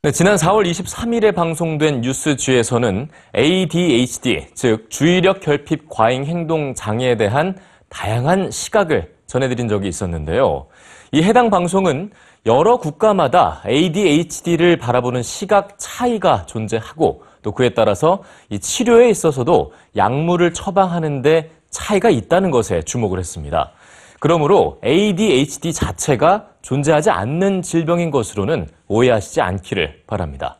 [0.00, 8.52] 네, 지난 4월 23일에 방송된 뉴스G에서는 ADHD, 즉 주의력 결핍 과잉 행동 장애에 대한 다양한
[8.52, 10.68] 시각을 전해드린 적이 있었는데요.
[11.10, 12.12] 이 해당 방송은
[12.46, 21.50] 여러 국가마다 ADHD를 바라보는 시각 차이가 존재하고 또 그에 따라서 이 치료에 있어서도 약물을 처방하는데
[21.70, 23.72] 차이가 있다는 것에 주목을 했습니다.
[24.20, 30.56] 그러므로 ADHD 자체가 존재하지 않는 질병인 것으로는 오해하시지 않기를 바랍니다.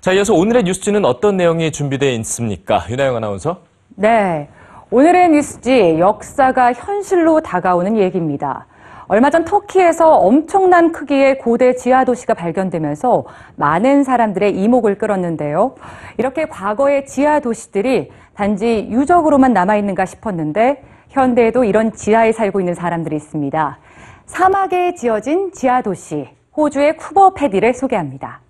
[0.00, 2.84] 자, 이어서 오늘의 뉴스지는 어떤 내용이 준비되어 있습니까?
[2.88, 3.62] 윤아영 아나운서.
[3.96, 4.48] 네.
[4.90, 8.66] 오늘의 뉴스지 역사가 현실로 다가오는 얘기입니다.
[9.08, 13.24] 얼마 전 터키에서 엄청난 크기의 고대 지하 도시가 발견되면서
[13.56, 15.74] 많은 사람들의 이목을 끌었는데요.
[16.18, 23.16] 이렇게 과거의 지하 도시들이 단지 유적으로만 남아 있는가 싶었는데 현대에도 이런 지하에 살고 있는 사람들이
[23.16, 23.78] 있습니다.
[24.26, 28.40] 사막에 지어진 지하 도시, 호주의 쿠버 패디를 소개합니다.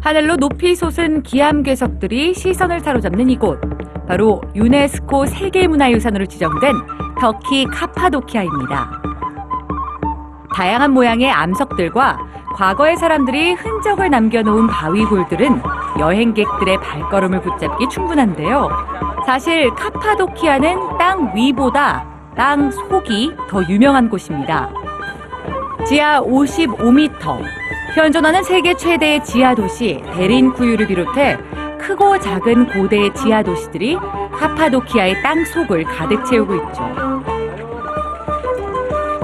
[0.00, 3.60] 하늘로 높이 솟은 기암괴석들이 시선을 사로잡는 이곳.
[4.06, 6.72] 바로 유네스코 세계문화유산으로 지정된
[7.20, 9.02] 터키 카파도키아입니다.
[10.54, 12.18] 다양한 모양의 암석들과
[12.54, 15.62] 과거의 사람들이 흔적을 남겨놓은 바위골들은
[15.98, 18.68] 여행객들의 발걸음을 붙잡기 충분한데요.
[19.26, 24.70] 사실 카파도키아는 땅 위보다 땅 속이 더 유명한 곳입니다.
[25.86, 27.42] 지하 55m,
[27.94, 31.38] 현존하는 세계 최대의 지하 도시 데린쿠유를 비롯해
[31.78, 33.96] 크고 작은 고대 지하 도시들이
[34.32, 37.18] 카파도키아의 땅 속을 가득 채우고 있죠.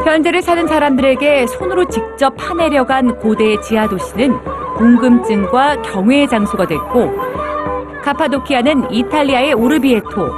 [0.04, 4.38] 현재를 사는 사람들에게 손으로 직접 파내려간 고대 지하 도시는
[4.76, 7.12] 궁금증과 경외의 장소가 됐고
[8.02, 10.30] 카파도키아는 이탈리아의 오르비에토,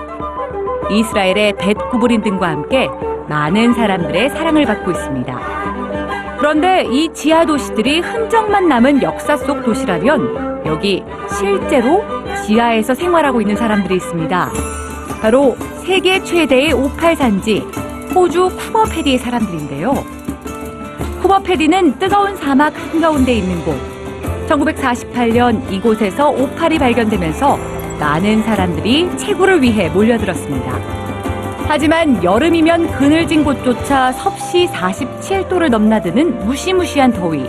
[0.90, 2.88] 이스라엘의 벳구브린 등과 함께
[3.28, 6.36] 많은 사람들의 사랑을 받고 있습니다.
[6.38, 11.02] 그런데 이 지하 도시들이 흔적만 남은 역사 속 도시라면 여기
[11.36, 12.04] 실제로
[12.44, 14.50] 지하에서 생활하고 있는 사람들이 있습니다.
[15.20, 17.66] 바로 세계 최대의 오팔 산지
[18.14, 19.94] 호주 쿠버패디의 사람들인데요.
[21.22, 23.95] 쿠버패디는 뜨거운 사막 한가운데 있는 곳.
[24.46, 27.56] 1948년 이곳에서 오팔이 발견되면서
[27.98, 31.06] 많은 사람들이 채굴을 위해 몰려들었습니다.
[31.68, 37.48] 하지만 여름이면 그늘진 곳조차 섭씨 47도를 넘나드는 무시무시한 더위.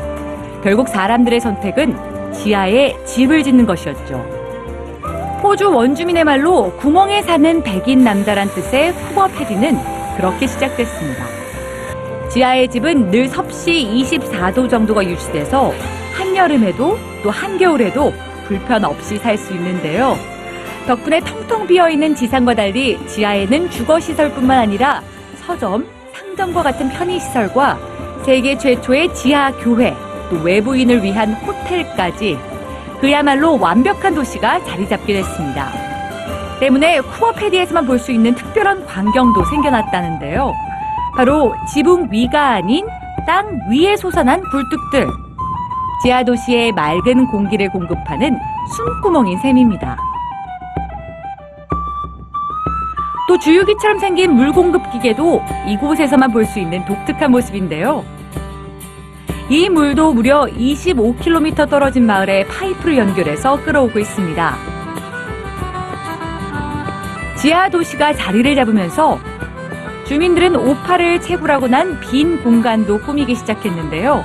[0.64, 4.16] 결국 사람들의 선택은 지하에 집을 짓는 것이었죠.
[5.44, 9.78] 호주 원주민의 말로 구멍에 사는 백인 남자란 뜻의 후버 패디는
[10.18, 11.37] 그렇게 시작됐습니다.
[12.30, 15.74] 지하의 집은 늘 섭씨 24도 정도가 유지돼서
[16.14, 18.14] 한여름에도 또 한겨울에도
[18.48, 20.18] 불편 없이 살 수 있는데요.
[20.88, 25.02] 덕분에 텅텅 비어있는 지상과 달리 지하에는 주거시설뿐만 아니라
[25.46, 27.78] 서점, 상점과 같은 편의시설과
[28.26, 29.94] 세계 최초의 지하 교회,
[30.30, 32.38] 또 외부인을 위한 호텔까지
[33.00, 35.72] 그야말로 완벽한 도시가 자리 잡게 됐습니다.
[36.60, 40.54] 때문에 쿠버패디에서만 볼 수 있는 특별한 광경도 생겨났다는데요.
[41.18, 42.86] 바로 지붕 위가 아닌
[43.26, 45.08] 땅 위에 솟아난 굴뚝들.
[46.04, 48.38] 지하 도시의 맑은 공기를 공급하는
[48.76, 49.98] 숨구멍인 셈입니다.
[53.28, 58.06] 또 주유기처럼 생긴 물 공급 기계도 이곳에서만 볼 수 있는 독특한 모습인데요.
[59.50, 64.56] 이 물도 무려 25km 떨어진 마을에 파이프를 연결해서 끌어오고 있습니다.
[67.38, 69.20] 지하 도시가 자리를 잡으면서
[70.08, 74.24] 주민들은 오파를 채굴하고 난 빈 공간도 꾸미기 시작했는데요.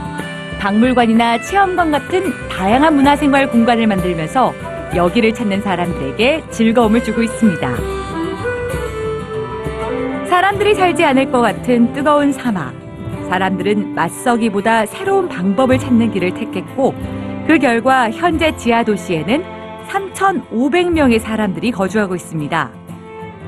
[0.61, 4.55] 박물관이나 체험관 같은 다양한 문화생활 공간을 만들면서
[4.95, 7.77] 여기를 찾는 사람들에게 즐거움을 주고 있습니다.
[10.29, 12.73] 사람들이 살지 않을 것 같은 뜨거운 사막.
[13.29, 16.95] 사람들은 맞서기보다 새로운 방법을 찾는 길을 택했고
[17.49, 19.43] 그 결과 현재 지하 도시에는
[19.89, 22.71] 3,500명의 사람들이 거주하고 있습니다.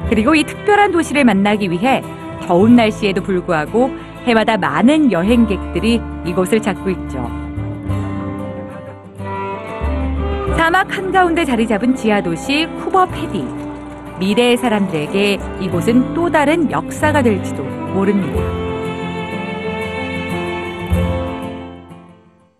[0.08, 2.02] 그리고 이 특별한 도시를 만나기 위해
[2.42, 3.90] 더운 날씨에도 불구하고
[4.24, 7.44] 해마다 많은 여행객들이 이곳을 찾고 있죠.
[10.56, 13.44] 사막 한가운데 자리 잡은 지하 도시 쿠버 패디.
[14.18, 18.73] 미래의 사람들에게 이곳은 또 다른 역사가 될지도 모릅니다.